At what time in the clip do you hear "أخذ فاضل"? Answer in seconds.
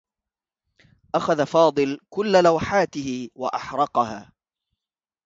1.15-1.99